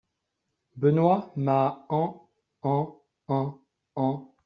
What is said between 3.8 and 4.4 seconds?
en…